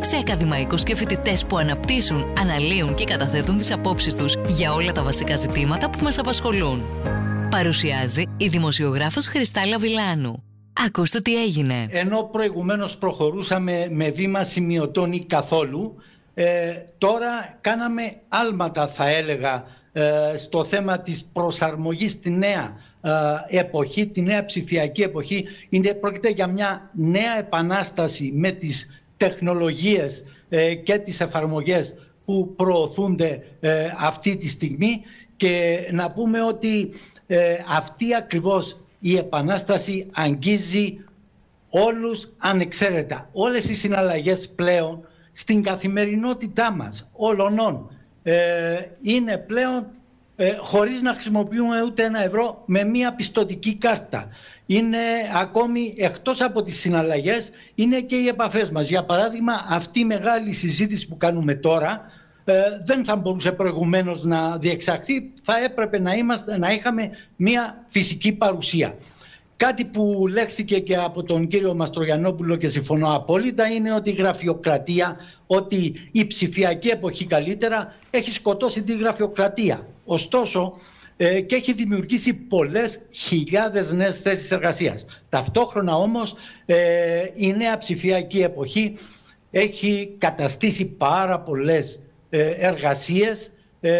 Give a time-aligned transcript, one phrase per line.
[0.00, 5.02] σε ακαδημαϊκούς και φοιτητές που αναπτύσσουν, αναλύουν και καταθέτουν τις απόψεις τους για όλα τα
[5.02, 6.82] βασικά ζητήματα που μας απασχολούν.
[7.50, 10.42] Παρουσιάζει η δημοσιογράφος Χριστάλα Βιλάνου.
[10.86, 11.86] Ακούστε τι έγινε.
[11.90, 15.94] Ενώ προηγουμένως προχωρούσαμε με βήμα σημειωτών ή καθόλου,
[16.34, 24.06] ε, τώρα κάναμε άλματα θα έλεγα ε, στο θέμα της προσαρμογής στη νέα ε, εποχή,
[24.06, 25.44] τη νέα ψηφιακή εποχή.
[25.68, 30.24] Είναι, πρόκειται για μια νέα επανάσταση με τις τεχνολογίες
[30.84, 31.94] και τις εφαρμογές
[32.24, 33.42] που προωθούνται
[33.98, 35.00] αυτή τη στιγμή
[35.36, 36.90] και να πούμε ότι
[37.68, 41.04] αυτή ακριβώς η Επανάσταση αγγίζει
[41.70, 43.28] όλους ανεξαίρετα.
[43.32, 47.90] Όλες οι συναλλαγές πλέον στην καθημερινότητά μας, όλων,
[48.22, 49.86] ε, είναι πλέον
[50.36, 54.28] ε, χωρίς να χρησιμοποιούμε ούτε ένα ευρώ με μία πιστοτική κάρτα.
[54.72, 54.98] Είναι
[55.34, 58.88] ακόμη εκτός από τις συναλλαγές, είναι και οι επαφές μας.
[58.88, 62.10] Για παράδειγμα, αυτή η μεγάλη συζήτηση που κάνουμε τώρα,
[62.44, 62.54] ε,
[62.84, 68.94] δεν θα μπορούσε προηγουμένως να διεξαχθεί, θα έπρεπε να, είμαστε, να είχαμε μια φυσική παρουσία.
[69.56, 75.16] Κάτι που λέχθηκε και από τον κύριο Μαστρογιανόπουλο και συμφωνώ απόλυτα είναι ότι η γραφειοκρατία,
[75.46, 79.86] ότι η ψηφιακή εποχή καλύτερα έχει σκοτώσει τη γραφειοκρατία.
[80.04, 80.72] Ωστόσο
[81.22, 85.04] ε, και έχει δημιουργήσει πολλές χιλιάδες νέες θέσεις εργασίας.
[85.28, 86.34] Ταυτόχρονα όμως
[86.66, 88.96] ε, η νέα ψηφιακή εποχή
[89.50, 93.90] έχει καταστήσει πάρα πολλές ε, εργασίες ε,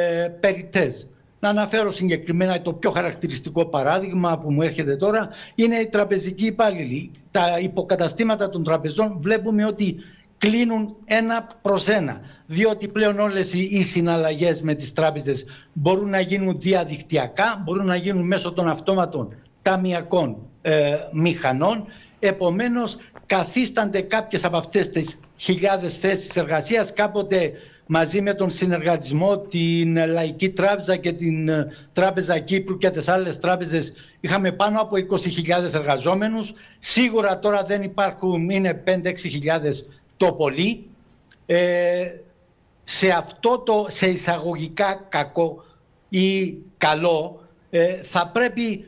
[0.41, 1.07] περιττές.
[1.41, 7.11] Να αναφέρω συγκεκριμένα το πιο χαρακτηριστικό παράδειγμα που μου έρχεται τώρα είναι οι τραπεζικοί υπάλληλοι.
[7.31, 9.97] Τα υποκαταστήματα των τραπεζών βλέπουμε ότι
[10.41, 16.61] κλείνουν ένα προς ένα διότι πλέον όλες οι συναλλαγές με τις τράπεζες μπορούν να γίνουν
[16.61, 21.85] διαδικτυακά, μπορούν να γίνουν μέσω των αυτόματων ταμιακών ε, μηχανών
[22.19, 22.97] επομένως
[23.27, 27.53] καθίστανται κάποιες από αυτές τις χιλιάδες θέσεις εργασίας κάποτε
[27.87, 33.39] μαζί με τον συνεργατισμό, την Λαϊκή Τράπεζα και την ε, Τράπεζα Κύπρου και τις άλλες
[33.39, 36.53] τράπεζες είχαμε πάνω από 20.000 εργαζόμενους.
[36.79, 38.93] Σίγουρα τώρα δεν υπάρχουν, είναι 5-6.000
[40.21, 40.87] το πολύ.
[41.47, 42.11] Ε,
[42.85, 45.65] σε αυτό το σε εισαγωγικά κακό
[46.09, 48.85] ή καλό ε, θα πρέπει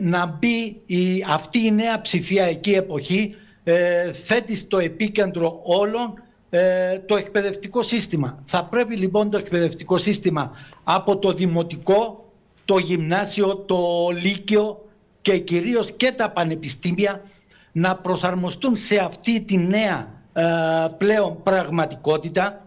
[0.00, 3.34] να μπει η, αυτή η νέα ψηφιακή εποχή
[4.12, 6.22] θέτει στο επίκεντρο όλων
[6.56, 8.42] ε, το εκπαιδευτικό σύστημα.
[8.46, 10.52] Θα πρέπει λοιπόν το εκπαιδευτικό σύστημα
[10.84, 12.32] από το δημοτικό,
[12.64, 14.84] το γυμνάσιο, το λύκειο
[15.22, 17.22] και κυρίως και τα πανεπιστήμια
[17.72, 20.23] να προσαρμοστούν σε αυτή τη νέα ε,
[20.98, 22.66] πλέον πραγματικότητα.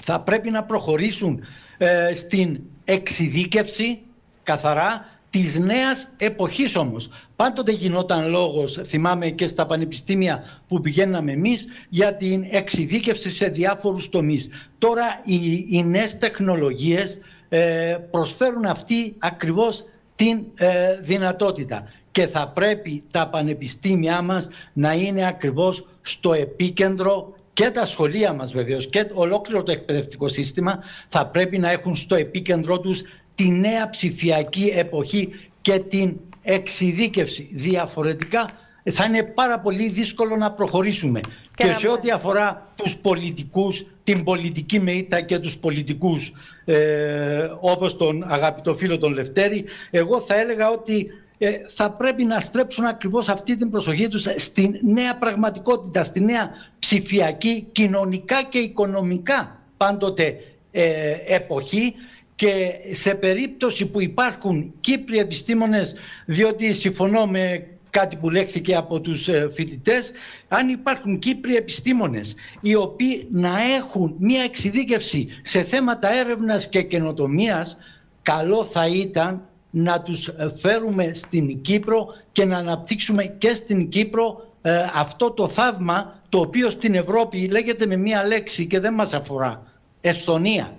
[0.00, 1.44] Θα πρέπει να προχωρήσουν
[1.78, 3.98] ε, στην εξειδίκευση
[4.42, 7.10] καθαρά της νέας εποχής όμως.
[7.36, 14.08] Πάντοτε γινόταν λόγος, θυμάμαι και στα πανεπιστήμια που πηγαίναμε εμείς, για την εξειδίκευση σε διάφορους
[14.08, 14.48] τομείς.
[14.78, 17.18] Τώρα οι, οι νέες τεχνολογίες
[17.48, 19.84] ε, προσφέρουν αυτή ακριβώς
[20.18, 27.70] την ε, δυνατότητα και θα πρέπει τα πανεπιστήμια μας να είναι ακριβώς στο επίκεντρο και
[27.70, 32.80] τα σχολεία μας βεβαίως και ολόκληρο το εκπαιδευτικό σύστημα θα πρέπει να έχουν στο επίκεντρό
[32.80, 33.02] τους
[33.34, 35.28] τη νέα ψηφιακή εποχή
[35.60, 37.50] και την εξειδίκευση.
[37.52, 38.50] Διαφορετικά
[38.82, 41.20] θα είναι πάρα πολύ δύσκολο να προχωρήσουμε.
[41.54, 46.32] Και, σε ό,τι αφορά τους πολιτικούς, την πολιτική μεΐτα και τους πολιτικούς
[46.64, 51.06] ε, όπως τον αγαπητό φίλο τον Λευτέρη, εγώ θα έλεγα ότι
[51.38, 56.50] ε, θα πρέπει να στρέψουν ακριβώς αυτή την προσοχή τους στην νέα πραγματικότητα, στη νέα
[56.78, 60.36] ψηφιακή, κοινωνικά και οικονομικά πάντοτε
[60.72, 61.94] ε, εποχή
[62.34, 65.94] και σε περίπτωση που υπάρχουν Κύπροι επιστήμονες,
[66.24, 70.10] διότι συμφωνώ με κάτι που λέχθηκε από τους ε, φοιτητές,
[70.48, 77.76] αν υπάρχουν Κύπροι επιστήμονες οι οποίοι να έχουν μια εξειδίκευση σε θέματα έρευνας και καινοτομίας,
[78.22, 80.30] καλό θα ήταν να τους
[80.60, 86.70] φέρουμε στην Κύπρο και να αναπτύξουμε και στην Κύπρο ε, αυτό το θαύμα το οποίο
[86.70, 89.62] στην Ευρώπη λέγεται με μία λέξη και δεν μας αφορά.
[90.00, 90.72] Εσθονία.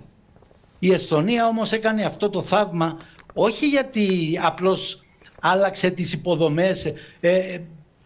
[0.78, 2.98] Η Εσθονία όμως έκανε αυτό το θαύμα
[3.34, 5.04] όχι γιατί απλώς
[5.40, 7.58] άλλαξε τις υποδομές, ε,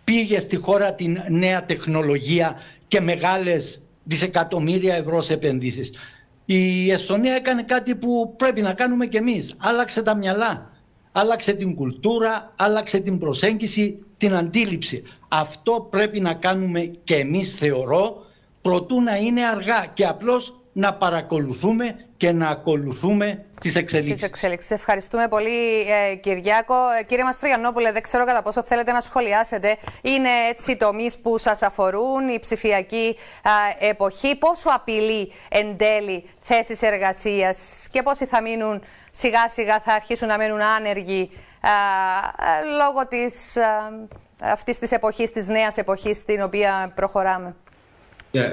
[0.05, 2.57] πήγε στη χώρα την νέα τεχνολογία
[2.89, 5.91] και μεγάλες δισεκατομμύρια ευρώ σε επενδύσεις.
[6.45, 9.55] Η Εστονία έκανε κάτι που πρέπει να κάνουμε κι εμείς.
[9.59, 10.71] Άλλαξε τα μυαλά,
[11.13, 15.03] άλλαξε την κουλτούρα, άλλαξε την προσέγγιση, την αντίληψη.
[15.29, 18.27] Αυτό πρέπει να κάνουμε και εμείς θεωρώ,
[18.63, 24.15] προτού να είναι αργά και απλώς να παρακολουθούμε και να ακολουθούμε τις εξελίξεις.
[24.15, 24.71] Τις εξελίξεις.
[24.71, 26.75] Ευχαριστούμε πολύ ε, Κυριάκο.
[27.01, 29.77] Ε, κύριε Μαστρογιαννόπουλε, δεν ξέρω κατά πόσο θέλετε να σχολιάσετε.
[30.03, 33.17] Είναι έτσι τομείς που σας αφορούν, η ψηφιακή
[33.79, 34.37] εποχή.
[34.37, 40.37] Πόσο απειλεί εν τέλει θέσεις εργασίας και πόσοι θα μείνουν σιγά σιγά θα αρχίσουν να
[40.37, 41.31] μένουν άνεργοι
[42.79, 43.57] λόγω της,
[44.41, 47.55] αυτής της εποχής, της νέας εποχής στην οποία προχωράμε.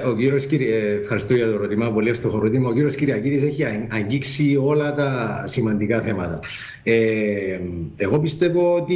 [0.06, 2.68] Ο κύριος, ε, ευχαριστώ για το ερώτημα, πολύ εύστοχο ερώτημα.
[2.68, 6.40] Ο κύριος Κυριακίδης έχει αγγίξει όλα τα σημαντικά θέματα.
[6.82, 7.58] Ε,
[7.96, 8.94] εγώ πιστεύω ότι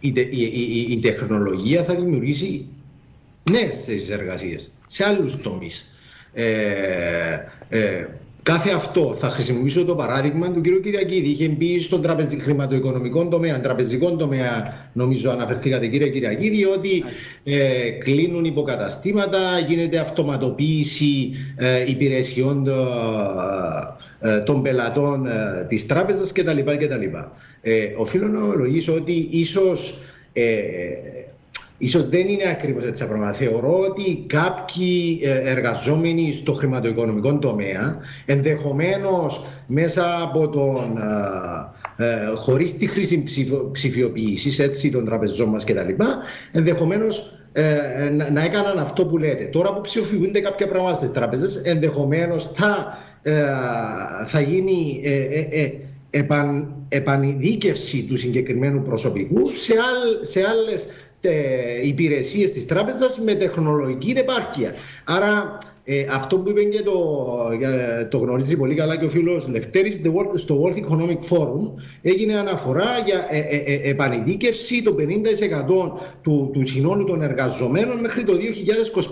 [0.00, 2.66] η, η, η, τεχνολογία θα δημιουργήσει
[3.50, 5.92] νέες θέσεις εργασίας σε άλλους τομείς.
[6.32, 7.38] Ε,
[7.68, 8.06] ε,
[8.48, 10.82] Κάθε αυτό θα χρησιμοποιήσω το παράδειγμα του κ.
[10.82, 11.28] Κυριακίδη.
[11.28, 12.38] Είχε μπει στον τραπεζι...
[12.40, 17.04] χρηματοοικονομικό τομέα, τραπεζικό τομέα, νομίζω αναφερθήκατε κύριε Κυριακίδη, ότι
[17.44, 22.66] ε, κλείνουν υποκαταστήματα, γίνεται αυτοματοποίηση ε, υπηρεσιών
[24.20, 26.58] ε, ε, των πελατών ε, της τράπεζας κτλ.
[26.58, 27.16] κτλ.
[27.60, 29.98] Ε, οφείλω να ομολογήσω ότι ίσως
[31.78, 33.32] Ίσως δεν είναι ακριβώς έτσι τα πράγματα.
[33.32, 40.98] Θεωρώ ότι κάποιοι ε, εργαζόμενοι στο χρηματοοικονομικό τομέα, ενδεχομένως μέσα από τον...
[41.96, 43.24] Ε, ε χωρίς τη χρήση
[43.72, 46.02] ψηφιοποίησης έτσι, των τραπεζών μας κτλ.
[46.52, 49.44] Ενδεχομένως ε, να, να, έκαναν αυτό που λέτε.
[49.44, 53.42] Τώρα που ψηφιοποιούνται κάποια πράγματα στις τράπεζες, ενδεχομένως θα, ε,
[54.26, 55.00] θα γίνει
[56.10, 60.86] επαν, επανειδίκευση του συγκεκριμένου προσωπικού σε, άλλ, σε άλλες
[61.82, 64.74] υπηρεσίες της τράπεζας με τεχνολογική επάρκεια.
[65.04, 65.58] Άρα
[65.90, 66.92] ε, αυτό που είπε και το,
[68.10, 70.00] το γνωρίζει πολύ καλά και ο φίλος Λευτέρης
[70.34, 71.72] στο World Economic Forum
[72.02, 75.04] έγινε αναφορά για ε, ε, ε επανειδίκευση το 50%
[76.22, 78.32] του, του συνόλου των εργαζομένων μέχρι το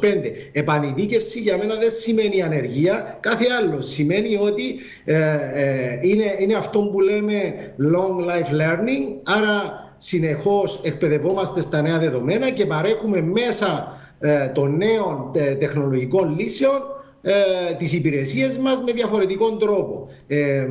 [0.00, 0.04] 2025.
[0.52, 4.74] Επανειδίκευση για μένα δεν σημαίνει ανεργία, κάθε άλλο σημαίνει ότι
[6.02, 12.66] είναι, είναι αυτό που λέμε long life learning, άρα συνεχώς εκπαιδευόμαστε στα νέα δεδομένα και
[12.66, 16.80] παρέχουμε μέσα ε, των νέων ε, τεχνολογικών λύσεων
[17.28, 20.08] ε, τις υπηρεσίες μας με διαφορετικό τρόπο.
[20.26, 20.66] Ε,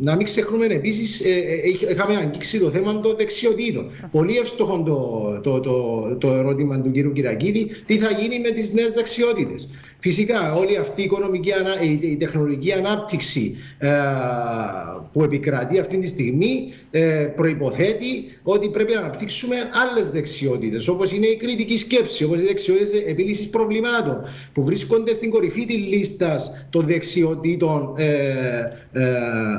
[0.00, 3.90] να μην ξεχνούμε επίσης, ε, ε είχαμε αγγίξει το θέμα των δεξιοτήτων.
[4.10, 7.12] Πολύ εύστοχο το, το, το, το ερώτημα του κ.
[7.12, 9.68] Κυρακίδη, τι θα γίνει με τις νέες δεξιότητες.
[10.00, 11.50] Φυσικά όλη αυτή η, οικονομική,
[12.00, 13.88] η τεχνολογική ανάπτυξη ε,
[15.12, 17.00] που επικρατεί αυτή τη στιγμή ε,
[17.36, 23.02] προϋποθέτει ότι πρέπει να αναπτύξουμε άλλες δεξιότητες όπως είναι η κριτική σκέψη, όπως οι δεξιότητες
[23.06, 28.06] επίλυσης προβλημάτων που βρίσκονται στην κορυφή της λίστας των δεξιοτήτων ε,
[28.92, 29.08] ε,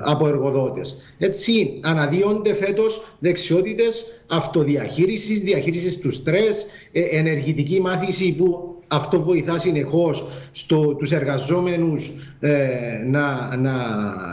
[0.03, 1.01] από εργοδότες.
[1.17, 10.25] Έτσι αναδύονται φέτος δεξιότητες αυτοδιαχείρισης, διαχείρισης του στρες, ε, ενεργητική μάθηση που αυτό βοηθά συνεχώς
[10.51, 12.67] στο, τους εργαζόμενους ε,
[13.05, 13.73] να, να,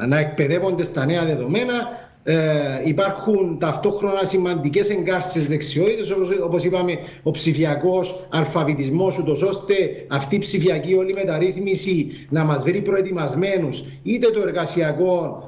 [0.06, 2.06] να εκπαιδεύονται στα νέα δεδομένα.
[2.22, 2.36] Ε,
[2.84, 6.10] υπάρχουν ταυτόχρονα σημαντικές εγκάρσεις δεξιότητες,
[6.44, 9.74] όπως είπαμε, ο ψηφιακός αλφαβητισμός, ούτως ώστε
[10.08, 15.42] αυτή η ψηφιακή όλη μεταρρύθμιση να μας βρει προετοιμασμένους είτε το εργασιακό,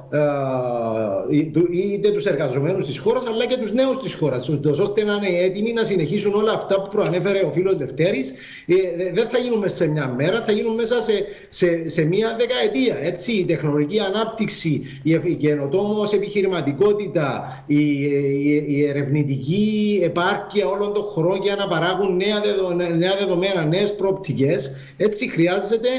[1.71, 5.39] είτε τους εργαζομένους της χώρας, αλλά και τους νέους της χώρας, ούτως ώστε να είναι
[5.39, 8.33] έτοιμοι να συνεχίσουν όλα αυτά που προανέφερε ο φίλος Δευτέρης.
[8.65, 12.35] Ε, δεν θα γίνουν μέσα σε μια μέρα, θα γίνουν μέσα σε, σε, σε μια
[12.37, 12.95] δεκαετία.
[13.01, 21.03] Έτσι, η τεχνολογική ανάπτυξη, η καινοτόμος επιχειρηματική πραγματικότητα, η, η, η, ερευνητική επάρκεια όλων των
[21.03, 24.71] χωρών για να παράγουν νέα, δεδομένα, νέα δεδομένα, νέες προοπτικές.
[24.97, 25.89] Έτσι χρειάζεται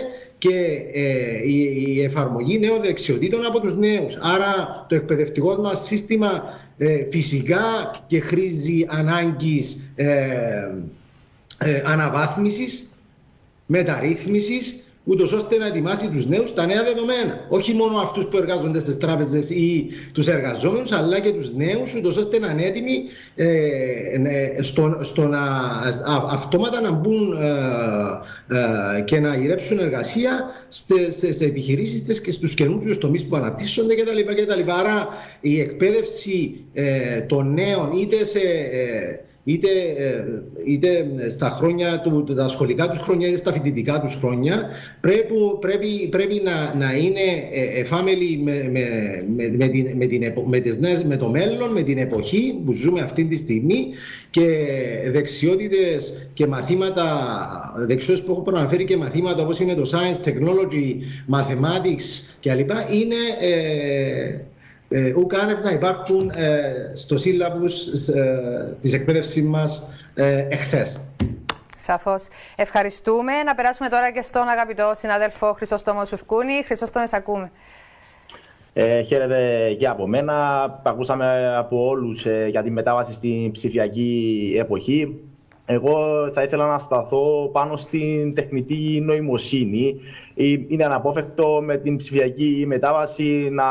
[0.43, 4.17] και ε, η, η, εφαρμογή νέων δεξιοτήτων από τους νέους.
[4.21, 6.43] Άρα το εκπαιδευτικό μας σύστημα
[6.79, 7.61] ε, φυσικά
[8.07, 10.09] και χρήζει ανάγκης ε,
[11.59, 12.91] ε, αναβάθμισης,
[13.67, 17.47] μεταρρύθμισης ούτως ώστε να ετοιμάσει τους νέους τα νέα δεδομένα.
[17.49, 22.17] Όχι μόνο αυτούς που εργάζονται στις τράπεζες ή τους εργαζόμενους, αλλά και τους νέους, ούτως
[22.17, 23.03] ώστε να είναι έτοιμοι
[23.35, 23.47] ε,
[24.57, 25.41] ε, στο, στο να
[26.31, 33.25] αυτόματα να μπουν ε, ε, και να γυρέψουν εργασία στι επιχειρήσεις και στους καινούριους τομείς
[33.25, 34.71] που αναπτύσσονται κτλ.
[34.71, 35.09] Άρα
[35.41, 36.65] η εκπαίδευση
[37.27, 38.41] των νέων είτε σε
[39.45, 40.25] είτε, ε,
[40.65, 44.69] είτε στα χρόνια του, τα σχολικά τους χρόνια είτε στα φοιτητικά τους χρόνια
[45.01, 47.21] πρέπει, πρέπει, πρέπει να, να είναι
[47.75, 48.85] εφάμελοι με, με,
[49.37, 52.73] με, με, την, με, την, με, τις νέες, με το μέλλον, με την εποχή που
[52.73, 53.87] ζούμε αυτή τη στιγμή
[54.31, 54.47] και
[55.11, 57.07] δεξιότητες και μαθήματα,
[57.87, 60.95] δεξιότητες που έχω προαναφέρει και μαθήματα όπως είναι το Science, Technology,
[61.35, 62.71] Mathematics κλπ.
[62.91, 64.39] είναι ε,
[64.93, 66.61] ε, ουκάνευ να υπάρχουν ε,
[66.95, 71.01] στο σύλλαβους ε, της εκπαίδευσής μας ε, εχθές.
[71.77, 72.29] Σαφώς.
[72.57, 73.33] Ευχαριστούμε.
[73.43, 76.63] Να περάσουμε τώρα και στον αγαπητό συνάδελφο Χρυσόστομο Σουφκούνη.
[76.65, 77.51] Χρυσόστομο, ακούμε.
[78.73, 80.65] Ε, χαίρετε και από μένα.
[80.85, 85.21] Ακούσαμε από όλους ε, για τη μετάβαση στην ψηφιακή εποχή.
[85.67, 90.01] Εγώ θα ήθελα να σταθώ πάνω στην τεχνητή νοημοσύνη.
[90.35, 93.65] Ε, είναι αναπόφευκτο με την ψηφιακή μετάβαση να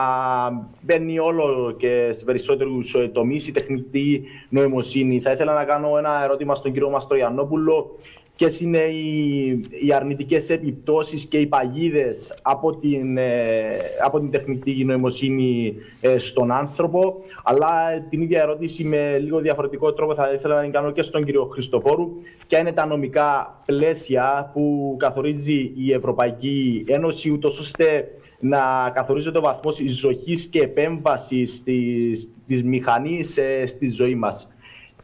[0.82, 5.22] μπαίνει όλο και σε περισσότερους τομείς η τεχνητή νοημοσύνη.
[5.22, 7.96] Θα ήθελα να κάνω ένα ερώτημα στον κύριο Μαστρογιαννόπουλο
[8.42, 14.84] ποιες είναι οι, οι αρνητικές επιπτώσεις και οι παγίδες από την, ε, από την τεχνητή
[14.86, 17.16] νοημοσύνη ε, στον άνθρωπο.
[17.44, 17.70] Αλλά
[18.10, 21.46] την ίδια ερώτηση με λίγο διαφορετικό τρόπο θα ήθελα να την κάνω και στον κύριο
[21.46, 22.10] Χριστοφόρου.
[22.48, 28.08] Ποια είναι τα νομικά πλαίσια που καθορίζει η Ευρωπαϊκή Ένωση, ούτως ώστε
[28.40, 34.50] να καθορίζεται ο βαθμός εισρωχής και επέμβασης της, της μηχανής ε, στη ζωή μας;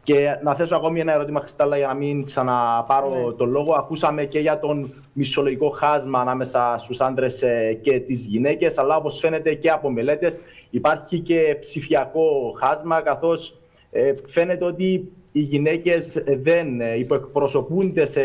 [0.08, 3.32] Και να θέσω ακόμη ένα ερώτημα, Χριστάλλα, για να μην ξαναπάρω ναι.
[3.32, 3.74] τον λόγο.
[3.74, 9.18] Ακούσαμε και για τον μισολογικό χάσμα ανάμεσα στους άντρες ε, και τις γυναίκες, αλλά όπως
[9.18, 13.58] φαίνεται και από μελέτες, υπάρχει και ψηφιακό χάσμα, καθώς
[13.90, 18.22] ε, φαίνεται ότι οι γυναίκες δεν ε, υποεκπροσωπούνται σε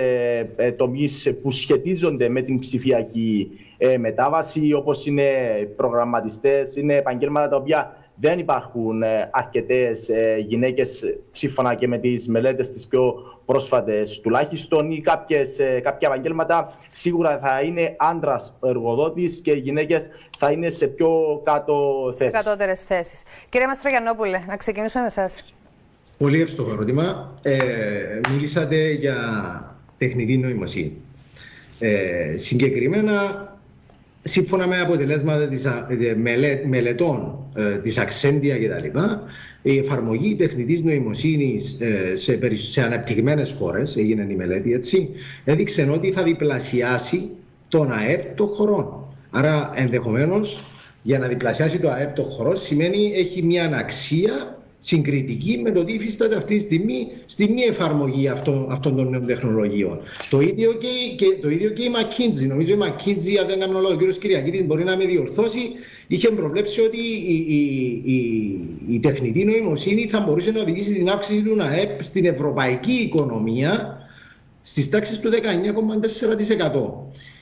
[0.77, 3.51] τομείς που σχετίζονται με την ψηφιακή
[3.99, 5.23] μετάβαση, όπως είναι
[5.75, 12.27] προγραμματιστές, είναι επαγγέλματα τα οποία δεν υπάρχουν ε, αρκετές ε, γυναίκες, σύμφωνα και με τις
[12.27, 13.15] μελέτες τις πιο
[13.45, 20.09] πρόσφατες τουλάχιστον, ή κάποιες, ε, κάποια επαγγέλματα σίγουρα θα είναι άντρας εργοδότης και οι γυναίκες
[20.37, 22.35] θα είναι σε πιο κάτω θέσεις.
[22.35, 23.23] Σε κατώτερες θέσεις.
[23.49, 25.43] Κύριε Μαστρογιανόπουλε, να ξεκινήσουμε με εσά.
[26.17, 27.31] Πολύ εύστοχο ερώτημα.
[27.41, 27.59] Ε,
[28.29, 29.15] μιλήσατε για
[29.97, 30.97] τεχνητή νοημοσύνη.
[31.79, 33.47] Ε, συγκεκριμένα
[34.23, 35.65] σύμφωνα με αποτελέσματα της,
[36.15, 38.99] μελε, μελετών ε, της Αξέντια κτλ.
[39.61, 45.09] Η εφαρμογή τεχνητής νοημοσύνης ε, σε, σε αναπτυγμένες χώρες, έγινε η μελέτη έτσι,
[45.43, 47.29] έδειξε ότι θα διπλασιάσει
[47.67, 49.05] τον ΑΕΠ των χωρών.
[49.31, 50.63] Άρα ενδεχομένως
[51.01, 55.93] για να διπλασιάσει το ΑΕΠ των χωρών σημαίνει έχει μια αναξία συγκριτική με το τι
[55.93, 59.99] υφίσταται αυτή τη στιγμή στη μη εφαρμογή αυτών, αυτών των νέων τεχνολογιών.
[60.29, 60.87] Το ίδιο και,
[61.17, 62.47] και, το ίδιο και η McKinsey.
[62.47, 64.17] Νομίζω η McKinsey, αν δεν κάνω λόγο, ο κ.
[64.19, 65.59] Κυριακίδη μπορεί να με διορθώσει,
[66.07, 67.59] είχε προβλέψει ότι η, η,
[68.05, 73.97] η, η τεχνητή νοημοσύνη θα μπορούσε να οδηγήσει την αύξηση του ΝΑΕΠ στην ευρωπαϊκή οικονομία
[74.61, 75.37] στις τάξεις του 19,4%.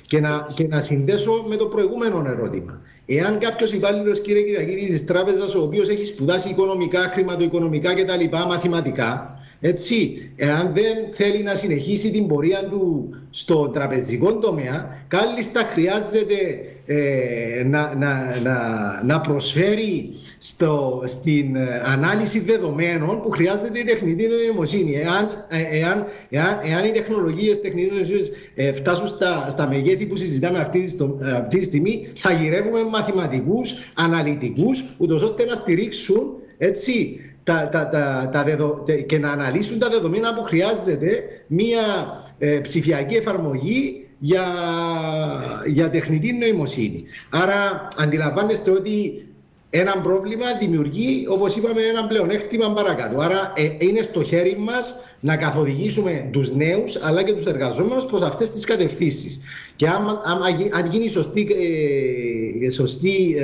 [0.05, 2.81] Και να, και να συνδέσω με το προηγούμενο ερώτημα.
[3.13, 9.39] Εάν κάποιος υπάλληλος, κύριε Κυριακίδη, της τράπεζας, ο οποίος έχει σπουδάσει οικονομικά, χρηματοοικονομικά κτλ., μαθηματικά,
[9.61, 16.35] έτσι, εάν δεν θέλει να συνεχίσει την πορεία του στο τραπεζικό τομέα, κάλλιστα χρειάζεται
[16.85, 18.57] ε, να, να, να,
[19.03, 24.95] να προσφέρει στο, στην ε, ανάλυση δεδομένων που χρειάζεται η τεχνητή νοημοσύνη.
[24.95, 30.15] Εάν, ε, εάν, εάν, εάν οι τεχνολογίες τεχνητής νοημοσύνης ε, φτάσουν στα, στα μεγέθη που
[30.15, 30.97] συζητάμε αυτή,
[31.35, 38.29] αυτή τη στιγμή, θα γυρεύουμε μαθηματικούς, αναλυτικούς, ούτως ώστε να στηρίξουν έτσι, τα, τα, τα,
[38.31, 38.83] τα δεδο...
[39.05, 41.81] και να αναλύσουν τα δεδομένα που χρειάζεται μια
[42.37, 44.45] ε, ψηφιακή εφαρμογή για,
[45.65, 47.03] για τεχνητή νοημοσύνη.
[47.29, 49.25] Άρα αντιλαμβάνεστε ότι
[49.73, 53.19] ένα πρόβλημα δημιουργεί, όπως είπαμε, ένα πλεονέκτημα παρακάτω.
[53.19, 58.21] Άρα ε, είναι στο χέρι μας να καθοδηγήσουμε τους νέους αλλά και τους εργαζόμενους προς
[58.21, 59.39] αυτές τις κατευθύνσεις.
[59.75, 60.21] Και αν,
[60.71, 61.47] αν, γίνει σωστή,
[62.65, 63.35] ε, σωστή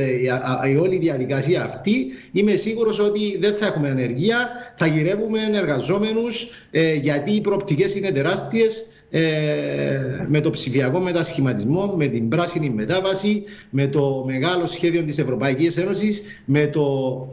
[0.63, 6.49] ε, η όλη διαδικασία αυτή, είμαι σίγουρος ότι δεν θα έχουμε ενεργεία, θα γυρεύουμε εργαζόμενους
[6.71, 13.43] ε, γιατί οι προοπτικές είναι τεράστιες ε, με το ψηφιακό μετασχηματισμό, με την πράσινη μετάβαση,
[13.69, 17.27] με το μεγάλο σχέδιο της Ευρωπαϊκής Ένωσης, με το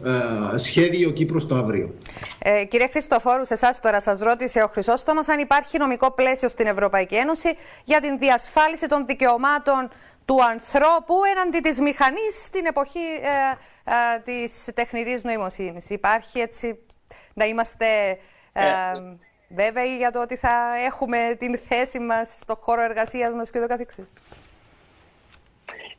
[0.54, 1.94] ε, σχέδιο Κύπρος το αύριο.
[2.38, 6.66] Ε, κύριε Χριστοφόρου, σε εσάς τώρα σας ρώτησε ο Χρυσόστομας αν υπάρχει νομικό πλαίσιο στην
[6.66, 7.48] Ευρωπαϊκή Ένωση
[7.84, 9.90] για την διασφάλιση των δικαιωμάτων
[10.24, 15.90] του ανθρώπου έναντι της μηχανής στην εποχή ε, ε, της τεχνητής νοημοσύνης.
[15.90, 16.78] Υπάρχει έτσι
[17.34, 17.86] να είμαστε...
[18.52, 18.62] Ε,
[19.54, 23.66] βέβαιοι για το ότι θα έχουμε την θέση μας στο χώρο εργασίας μας και το
[23.66, 24.12] καθεξής.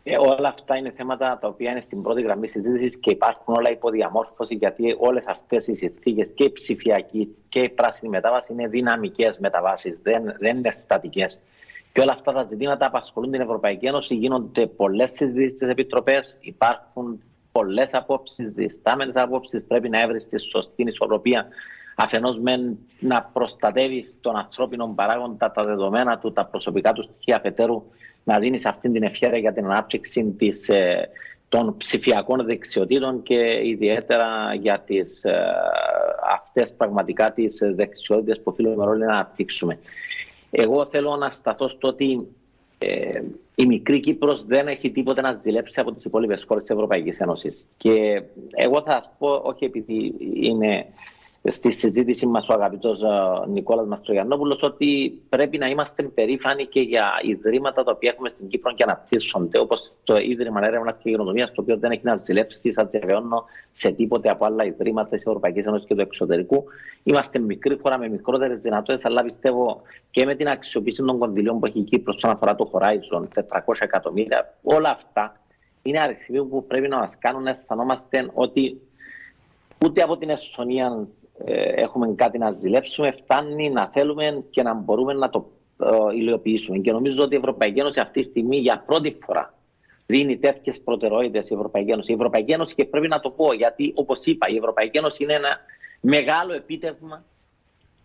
[0.07, 3.71] Ε, όλα αυτά είναι θέματα τα οποία είναι στην πρώτη γραμμή συζήτησης και υπάρχουν όλα
[3.71, 9.37] υποδιαμόρφωση γιατί όλες αυτές οι συνθήκες και η ψηφιακή και η πράσινη μετάβαση είναι δυναμικές
[9.39, 11.27] μεταβάσεις, δεν, δεν είναι στατικέ.
[11.93, 14.15] Και όλα αυτά τα ζητήματα απασχολούν την Ευρωπαϊκή Ένωση.
[14.15, 19.63] Γίνονται πολλές συζητήσεις στι επιτροπέ, υπάρχουν πολλές απόψεις, διστάμενες απόψεις.
[19.67, 21.47] Πρέπει να έβρεις τη σωστή ισορροπία
[21.95, 27.83] αφενός με να προστατεύεις τον ανθρώπινο παράγοντα, τα δεδομένα του, τα προσωπικά του στοιχεία, αφετέρου
[28.23, 31.09] να δίνεις αυτή την ευχαίρεια για την ανάπτυξη της, ε,
[31.49, 35.45] των ψηφιακών δεξιοτήτων και ιδιαίτερα για τις, ε,
[36.33, 39.79] αυτές πραγματικά τις δεξιότητες που οφείλουμε όλοι να αναπτύξουμε.
[40.51, 42.27] Εγώ θέλω να σταθώ στο ότι
[42.77, 43.21] ε,
[43.55, 47.65] η μικρή Κύπρος δεν έχει τίποτα να ζηλέψει από τις υπόλοιπες χώρες της Ευρωπαϊκής Ένωσης.
[47.77, 50.85] Και εγώ θα σας πω, όχι επειδή είναι
[51.47, 53.07] στη συζήτηση μας ο αγαπητός ε,
[53.47, 58.73] Νικόλας Μαστρογιανόπουλο ότι πρέπει να είμαστε περήφανοι και για ιδρύματα τα οποία έχουμε στην Κύπρο
[58.73, 62.85] και αναπτύσσονται, όπως το Ίδρυμα Έρευνας και Γενοτομία, το οποίο δεν έχει να ζηλέψει, σα
[62.85, 66.63] διαβεβαιώνω, σε τίποτε από άλλα ιδρύματα της Ευρωπαϊκής Ένωσης και του εξωτερικού.
[67.03, 71.65] Είμαστε μικρή χώρα με μικρότερες δυνατότητες, αλλά πιστεύω και με την αξιοποίηση των κονδυλίων που
[71.65, 75.39] έχει η Κύπρος όσον αφορά το Horizon, 400 εκατομμύρια, όλα αυτά
[75.81, 78.81] είναι αριθμοί που πρέπει να μας κάνουν να αισθανόμαστε ότι
[79.85, 81.24] ούτε από την Εστονία ε,
[81.75, 86.77] έχουμε κάτι να ζηλέψουμε, φτάνει να θέλουμε και να μπορούμε να το ε, υλοποιήσουμε.
[86.77, 89.53] Και νομίζω ότι η Ευρωπαϊκή Ένωση αυτή τη στιγμή για πρώτη φορά
[90.05, 92.11] δίνει τέτοιες προτεραιότητες η Ευρωπαϊκή Ένωση.
[92.11, 95.33] Η Ευρωπαϊκή Ένωση, και πρέπει να το πω, γιατί όπως είπα, η Ευρωπαϊκή Ένωση είναι
[95.33, 95.57] ένα
[95.99, 97.25] μεγάλο επίτευγμα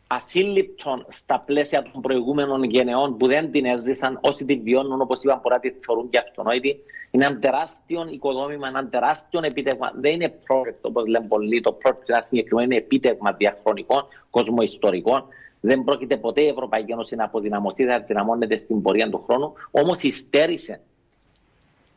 [0.07, 5.41] ασύλληπτων στα πλαίσια των προηγούμενων γενεών που δεν την έζησαν, όσοι την βιώνουν, όπως είπαν,
[5.43, 6.77] μπορεί να τη θεωρούν και αυτονόητη.
[7.11, 9.93] Είναι ένα τεράστιο οικοδόμημα, ένα τεράστιο επίτευγμα.
[9.95, 15.25] Δεν είναι project, όπως λένε πολλοί, το project συγκεκριμένο είναι επίτευγμα διαχρονικών, κοσμοϊστορικών.
[15.61, 19.53] Δεν πρόκειται ποτέ η Ευρωπαϊκή Ένωση να αποδυναμωθεί, θα δυναμώνεται στην πορεία του χρόνου.
[19.71, 20.81] Όμως υστέρησε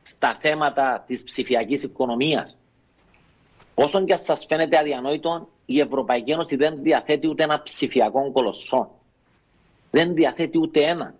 [0.03, 2.58] στα θέματα της ψηφιακής οικονομίας.
[3.75, 8.91] Όσον και σας φαίνεται αδιανόητο, η Ευρωπαϊκή Ένωση δεν διαθέτει ούτε ένα ψηφιακό κολοσσό.
[9.91, 11.13] Δεν διαθέτει ούτε ένα.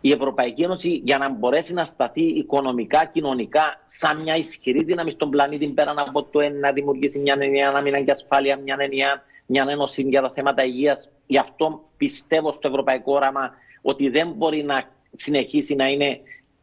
[0.00, 5.30] Η Ευρωπαϊκή Ένωση για να μπορέσει να σταθεί οικονομικά, κοινωνικά, σαν μια ισχυρή δύναμη στον
[5.30, 10.02] πλανήτη πέραν από το να δημιουργήσει μια ενιαία άμυνα και ασφάλεια, μια ενιαία μια ένωση
[10.02, 11.08] για τα θέματα υγείας.
[11.26, 16.20] Γι' αυτό πιστεύω στο ευρωπαϊκό όραμα ότι δεν μπορεί να συνεχίσει να είναι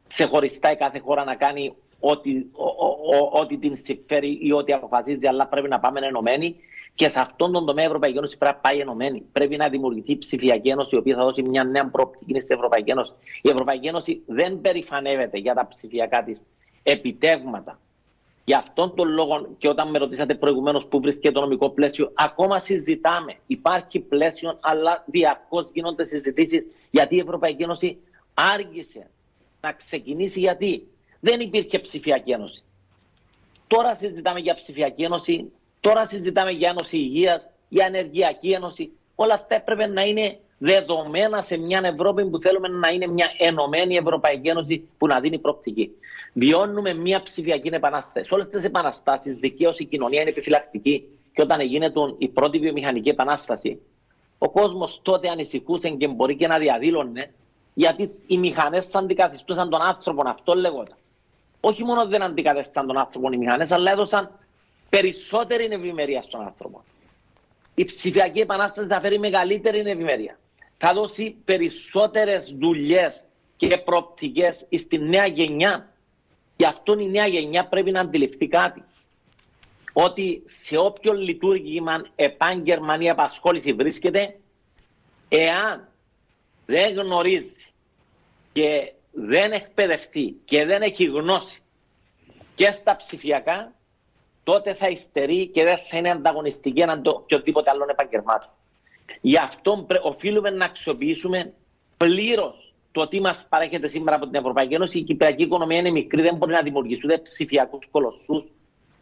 [0.07, 2.45] ξεχωριστά η κάθε χώρα να κάνει ό,τι,
[3.31, 6.55] ό,τι την συμφέρει ή ό,τι αποφασίζει, αλλά πρέπει να πάμε ενωμένοι
[6.95, 9.21] και σε αυτόν τον τομέα η Ευρωπαϊκή Ένωση πρέπει να πάει ενωμένη.
[9.31, 12.91] Πρέπει να δημιουργηθεί η ψηφιακή ένωση, η οποία θα δώσει μια νέα προοπτική στην Ευρωπαϊκή
[12.91, 13.11] Ένωση.
[13.41, 16.43] Η Ευρωπαϊκή Ένωση δεν περηφανεύεται για τα ψηφιακά της
[16.83, 17.79] επιτεύγματα.
[18.45, 22.59] Γι' αυτόν τον λόγο, και όταν με ρωτήσατε προηγουμένως πού βρίσκεται το νομικό πλαίσιο, ακόμα
[22.59, 23.35] συζητάμε.
[23.47, 27.97] Υπάρχει πλαίσιο, αλλά διαρκώς γίνονται συζητήσεις γιατί η Ευρωπαϊκή Ένωση
[28.33, 29.09] άργησε
[29.61, 30.39] να ξεκινήσει.
[30.39, 30.87] Γιατί
[31.19, 32.63] δεν υπήρχε ψηφιακή ένωση.
[33.67, 35.51] Τώρα συζητάμε για ψηφιακή ένωση
[35.83, 38.91] Τώρα συζητάμε για ένωση υγείας, για ενεργειακή ένωση.
[39.15, 43.95] Όλα αυτά έπρεπε να είναι δεδομένα σε μια Ευρώπη που θέλουμε να είναι μια ενωμένη
[43.95, 45.89] Ευρωπαϊκή Ένωση που να δίνει προοπτική.
[46.33, 48.27] Βιώνουμε μια ψηφιακή επανάσταση.
[48.27, 51.03] Σε όλες τις επαναστάσεις, δικαίω η κοινωνία είναι επιφυλακτική.
[51.33, 53.81] Και όταν γίνεται η πρώτη βιομηχανική επανάσταση,
[54.37, 57.31] ο κόσμος τότε ανησυχούσε και μπορεί και να διαδήλωνε
[57.73, 60.29] γιατί οι μηχανές αντικαθιστούσαν τον άνθρωπο.
[60.29, 60.97] Αυτό λέγονταν.
[61.59, 64.31] Όχι μόνο δεν αντικαθιστούσαν τον άνθρωπο οι μηχανές, αλλά έδωσαν
[64.99, 66.83] περισσότερη ευημερία στον άνθρωπο.
[67.75, 70.39] Η ψηφιακή επανάσταση θα φέρει μεγαλύτερη ευημερία.
[70.77, 73.25] Θα δώσει περισσότερες δουλειές
[73.57, 75.93] και προοπτικές στη νέα γενιά.
[76.57, 78.83] Γι' αυτό η νέα γενιά πρέπει να αντιληφθεί κάτι.
[79.93, 84.39] Ότι σε όποιο λειτουργήμα, επάγγελμα ή απασχόληση βρίσκεται,
[85.29, 85.87] εάν
[86.65, 87.65] δεν γνωρίζει
[88.53, 91.61] και δεν εκπαιδευτεί και δεν έχει γνώση
[92.55, 93.73] και στα ψηφιακά,
[94.43, 98.49] τότε θα υστερεί και δεν θα είναι ανταγωνιστική έναν το οποιοδήποτε άλλον επαγγελμάτων.
[99.21, 101.53] Γι' αυτό οφείλουμε να αξιοποιήσουμε
[101.97, 104.97] πλήρως το τι μας παρέχεται σήμερα από την Ευρωπαϊκή Ένωση.
[104.97, 108.43] Η κυπριακή οικονομία είναι μικρή, δεν μπορεί να δημιουργήσει ούτε ψηφιακούς κολοσσούς,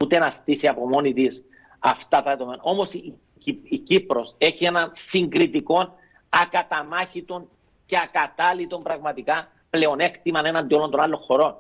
[0.02, 1.44] ούτε να στήσει από μόνη της
[1.80, 2.62] αυτά τα δεδομένα.
[2.64, 5.94] Όμως η, η, η Κύπρος έχει ένα συγκριτικό,
[6.30, 7.48] ακαταμάχητο
[7.86, 11.56] και ακατάλητο πραγματικά πλεονέκτημα έναντι όλων των άλλων χωρών.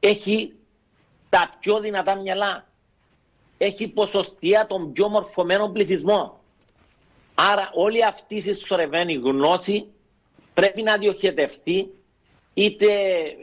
[0.00, 0.52] Έχει
[1.28, 2.66] τα πιο δυνατά μυαλά
[3.58, 6.32] έχει ποσοστία των πιο μορφωμένων πληθυσμών.
[7.34, 9.86] Άρα όλη αυτή η συσσωρευμένη γνώση
[10.54, 11.90] πρέπει να διοχετευτεί
[12.54, 12.86] είτε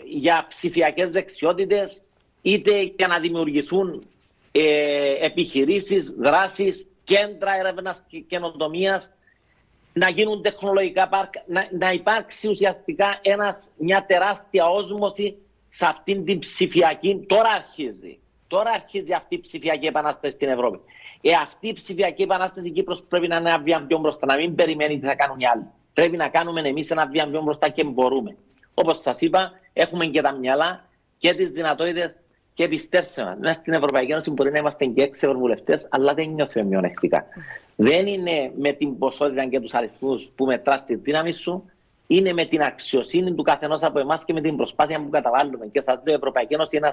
[0.05, 2.03] για ψηφιακές δεξιότητες,
[2.41, 4.07] είτε για να δημιουργηθούν
[4.51, 9.11] ε, επιχειρήσεις, δράσεις, κέντρα έρευνας και καινοτομίας,
[9.93, 15.37] να γίνουν τεχνολογικά πάρκα, να, να υπάρξει ουσιαστικά ένας, μια τεράστια όσμωση
[15.69, 18.19] σε αυτήν την ψηφιακή, τώρα αρχίζει.
[18.53, 20.79] Τώρα αρχίζει αυτή η ψηφιακή επανάσταση στην Ευρώπη.
[21.21, 24.35] Ε, αυτή η ψηφιακή επανάσταση η Κύπρος πρέπει να είναι ένα βήμα πιο μπροστά, να
[24.35, 25.65] μην περιμένει τι θα κάνουν οι άλλοι.
[25.93, 28.35] Πρέπει να κάνουμε εμείς ένα βήμα πιο μπροστά και μπορούμε.
[28.73, 30.85] Όπως σας είπα, έχουμε και τα μυαλά
[31.17, 32.15] και τις δυνατότητες
[32.53, 33.37] και πιστέψτε μας.
[33.39, 37.25] Μέσα στην Ευρωπαϊκή Ένωση μπορεί να είμαστε και έξι ευρωβουλευτές, αλλά δεν νιώθουμε μειονεκτικά.
[37.75, 41.71] Δεν είναι με την ποσότητα και τους αριθμούς που μετράς τη δύναμη σου,
[42.07, 45.67] είναι με την αξιοσύνη του καθενός από εμάς και με την προσπάθεια που καταβάλουμε.
[45.71, 46.87] Και σας λέω, η Ευρωπαϊκή Ένωση είναι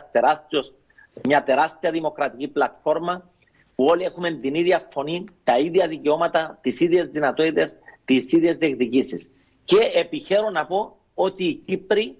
[1.24, 3.30] μια τεράστια δημοκρατική πλατφόρμα
[3.74, 9.30] που όλοι έχουμε την ίδια φωνή, τα ίδια δικαιώματα, τις ίδιες δυνατότητες, τις ίδιες διεκδικήσεις.
[9.64, 12.16] Και επιχαίρω να πω ότι οι Κύπροι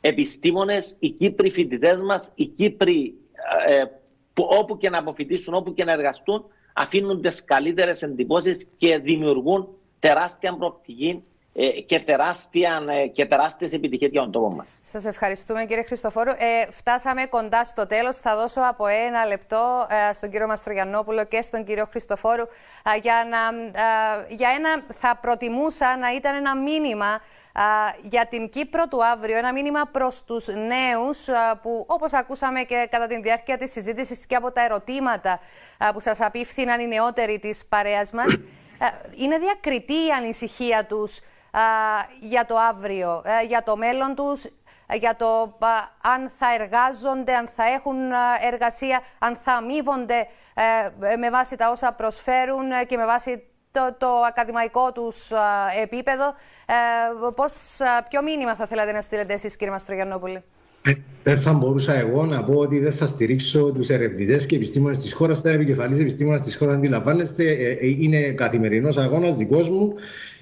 [0.00, 3.14] επιστήμονες, οι Κύπροι φοιτητές μας, οι Κύπροι
[3.68, 3.84] ε,
[4.34, 9.68] που όπου και να αποφοιτήσουν, όπου και να εργαστούν, αφήνουν τις καλύτερες εντυπώσεις και δημιουργούν
[9.98, 11.31] τεράστια προοπτική ε,
[11.86, 14.66] και, τεράστια, ε, και τεράστιες επιτυχίες για τον τόπο μας.
[14.82, 16.30] Σας ευχαριστούμε κύριε Χριστοφόρου.
[16.30, 18.16] Ε, φτάσαμε κοντά στο τέλος.
[18.16, 22.42] Θα δώσω από ένα λεπτό ε, στον κύριο Μαστρογιαννόπουλο και στον κύριο Χριστοφόρου
[22.94, 23.38] ε, για, να,
[24.28, 27.20] για ένα, θα προτιμούσα να ήταν ένα μήνυμα
[28.02, 31.28] για την Κύπρο του αύριο, ένα μήνυμα προς τους νέους
[31.62, 35.40] που όπως ακούσαμε και κατά τη διάρκεια της συζήτησης και από τα ερωτήματα
[35.92, 38.38] που σας απίφθηναν οι νεότεροι της παρέας μας,
[39.16, 41.20] είναι διακριτή η ανησυχία τους
[42.20, 45.58] για το αύριο, ε, για το μέλλον τους, ε, για το
[46.14, 47.96] αν θα εργάζονται, αν θα έχουν
[48.52, 54.06] εργασία, αν θα αμείβονται ε, με βάση τα όσα προσφέρουν και με βάση το, το
[54.28, 55.30] ακαδημαϊκό τους
[55.82, 56.34] επίπεδο.
[57.34, 57.52] Πώς,
[58.08, 60.42] ποιο μήνυμα θα θέλατε να στείλετε εσείς κύριε Μαστρογιαννόπουλη;
[61.22, 65.12] Δεν θα μπορούσα εγώ να πω ότι δεν θα στηρίξω τους ερευνητές και επιστήμονες της
[65.12, 65.40] χώρας.
[65.40, 67.44] Τα επικεφαλής επιστήμονες της χώρας, αντιλαμβάνεστε,
[67.80, 69.94] είναι καθημερινός αγώνας δικός μου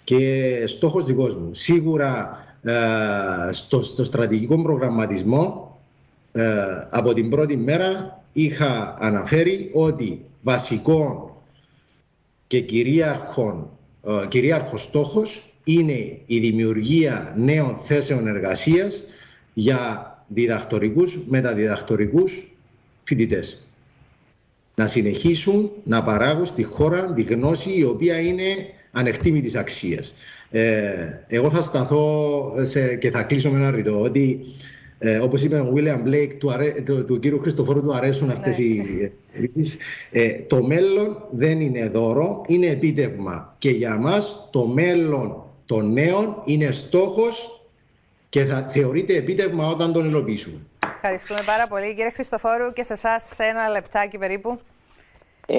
[0.04, 1.54] και στόχος δικός μου.
[1.54, 5.78] Σίγουρα ε, στο, στο στρατηγικό προγραμματισμό
[6.32, 6.42] ε,
[6.90, 11.34] από την πρώτη μέρα είχα αναφέρει ότι βασικό
[12.46, 19.02] και κυρίαρχο, ε, κυρίαρχος στόχος είναι η δημιουργία νέων θέσεων εργασίας
[19.54, 22.52] για διδακτορικούς, μεταδιδακτορικούς
[23.04, 23.66] φοιτητές.
[24.74, 28.44] Να συνεχίσουν να παράγουν στη χώρα τη γνώση η οποία είναι
[28.92, 30.14] ανεκτήμητης αξίας.
[30.50, 30.92] Ε,
[31.28, 34.40] εγώ θα σταθώ σε, και θα κλείσω με ένα ρητό ότι
[35.02, 38.58] ε, όπως είπε ο William Blake, του, αρέ, του, του κύριου Χριστοφόρου του αρέσουν αυτές
[38.58, 38.64] ναι.
[38.64, 39.12] οι
[40.10, 43.54] ε, το μέλλον δεν είναι δώρο, είναι επίτευγμα.
[43.58, 47.62] Και για μας το μέλλον των νέων είναι στόχος
[48.28, 50.56] και θα θεωρείται επίτευγμα όταν τον υλοποιήσουμε.
[50.94, 54.60] Ευχαριστούμε πάρα πολύ κύριε Χριστοφόρου και σε εσάς ένα λεπτάκι περίπου.
[55.46, 55.56] Ε,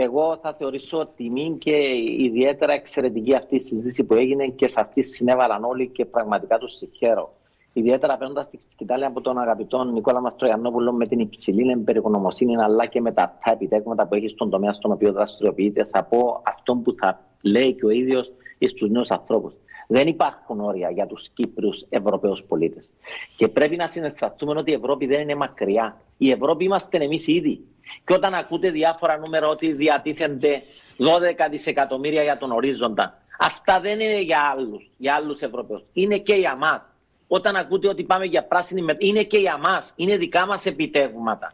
[0.00, 1.76] εγώ θα θεωρήσω τιμή και
[2.18, 6.76] ιδιαίτερα εξαιρετική αυτή η συζήτηση που έγινε και σε αυτή συνέβαλαν όλοι και πραγματικά τους
[6.76, 7.32] συγχαίρω.
[7.72, 13.00] Ιδιαίτερα παίρνοντα τη σκητάλη από τον αγαπητό Νικόλα Μαστρογιανόπουλο με την υψηλή εμπεριγνωμοσύνη αλλά και
[13.00, 17.20] με τα επιτέγματα που έχει στον τομέα στον οποίο δραστηριοποιείται, θα πω αυτό που θα
[17.42, 18.32] λέει και ο ίδιος
[18.66, 19.52] στου νέους ανθρώπους.
[19.88, 22.90] Δεν υπάρχουν όρια για τους Κύπριους Ευρωπαίους πολίτες.
[23.36, 26.00] Και πρέπει να συναισθανθούμε ότι η Ευρώπη δεν είναι μακριά.
[26.18, 27.64] Η Ευρώπη είμαστε εμείς ήδη.
[28.06, 30.62] Και όταν ακούτε διάφορα νούμερα ότι διατίθενται
[30.98, 31.04] 12
[31.50, 35.82] δισεκατομμύρια για τον ορίζοντα, αυτά δεν είναι για άλλους για άλλους Ευρωπαίους.
[35.92, 36.90] Είναι και για μας.
[37.28, 39.92] Όταν ακούτε ότι πάμε για πράσινη μετάβαση, είναι και για μας.
[39.96, 41.52] Είναι δικά μας επιτεύγματα.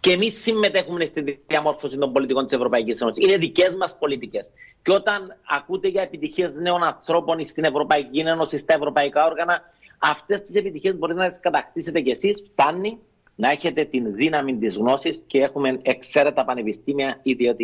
[0.00, 3.24] Και εμείς συμμετέχουμε στη διαμόρφωση των πολιτικών της Ευρωπαϊκής Ένωσης.
[3.24, 4.50] Είναι δικές μας πολιτικές.
[4.82, 9.62] Και όταν ακούτε για επιτυχίες νέων ανθρώπων στην Ευρωπαϊκή Ένωση, στα ευρωπαϊκά όργανα,
[9.98, 12.44] αυτές τις επιτυχίες μπορείτε να τις κατακτήσετε κι εσείς.
[12.52, 12.98] Φτάνει
[13.34, 17.20] να έχετε την δύναμη της γνώσης και έχουμε εξαίρετα πανεπιστήμια,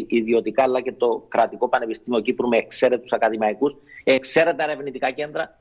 [0.09, 5.59] ιδιωτικά αλλά και το κρατικό πανεπιστήμιο Κύπρου με εξαίρετους ακαδημαϊκούς, εξαίρετα ερευνητικά κέντρα.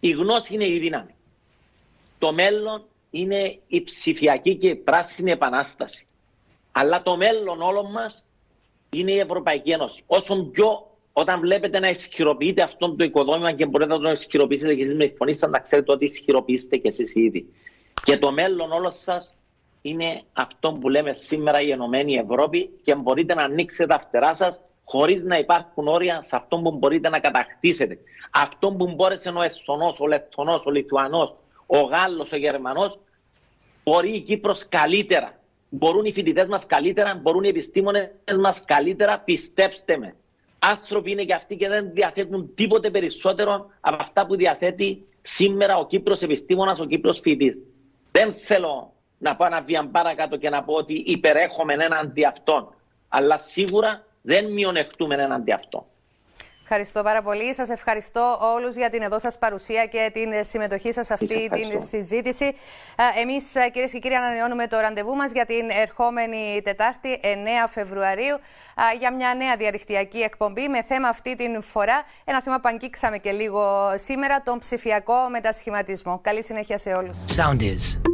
[0.00, 1.14] Η γνώση είναι η δύναμη.
[2.18, 6.06] Το μέλλον είναι η ψηφιακή και η πράσινη επανάσταση.
[6.72, 8.24] Αλλά το μέλλον όλων μας
[8.90, 10.02] είναι η Ευρωπαϊκή Ένωση.
[10.06, 14.82] Όσο πιο όταν βλέπετε να ισχυροποιείτε αυτό το οικοδόμημα και μπορείτε να το ισχυροποιήσετε και
[14.82, 17.46] εσείς με φωνή σας, να ξέρετε ότι ισχυροποιήσετε και εσείς ήδη.
[18.04, 19.34] Και το μέλλον όλος σας
[19.82, 24.60] είναι αυτό που λέμε σήμερα η Ενωμένη Ευρώπη και μπορείτε να ανοίξετε τα φτερά σας
[24.84, 27.98] χωρίς να υπάρχουν όρια σε αυτό που μπορείτε να κατακτήσετε.
[28.30, 31.34] Αυτό που μπόρεσε ο Εσθονός, ο Λεπτονό, ο Λιθουανός,
[31.66, 32.98] ο Γάλλος, ο Γερμανός,
[33.84, 35.40] μπορεί η Κύπρος καλύτερα.
[35.68, 40.14] Μπορούν οι φοιτητές μας καλύτερα, μπορούν οι επιστήμονες μας καλύτερα, πιστέψτε με.
[40.58, 45.86] Άνθρωποι είναι και αυτοί και δεν διαθέτουν τίποτε περισσότερο από αυτά που διαθέτει σήμερα ο
[45.86, 47.56] Κύπρος επιστήμονας, ο Κύπρος φοιτητής.
[48.12, 52.74] Δεν θέλω να πάω ένα βήμα παρακάτω και να πω ότι υπερέχομαι έναντι αυτών.
[53.08, 55.84] Αλλά σίγουρα δεν μειονεκτούμε έναντι αυτών.
[56.62, 57.54] Ευχαριστώ πάρα πολύ.
[57.54, 61.88] Σας ευχαριστώ όλους για την εδώ σας παρουσία και την συμμετοχή σας σε αυτή την
[61.88, 62.54] συζήτηση.
[63.20, 67.26] Εμείς κυρίες και κύριοι ανανεώνουμε το ραντεβού μας για την ερχόμενη Τετάρτη 9
[67.70, 68.36] Φεβρουαρίου
[68.98, 73.30] για μια νέα διαδικτυακή εκπομπή με θέμα αυτή την φορά ένα θέμα που αγγίξαμε και
[73.30, 76.18] λίγο σήμερα, τον ψηφιακό μετασχηματισμό.
[76.22, 77.16] Καλή συνέχεια σε όλους.
[77.36, 78.11] Sound is.